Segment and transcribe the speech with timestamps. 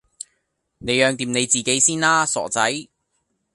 [0.79, 2.87] 你養掂你自己先啦，傻仔